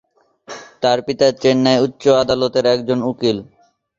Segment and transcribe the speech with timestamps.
[0.81, 3.37] তার পিতা চেন্নাই উচ্চ আদালতের একজন উকিল।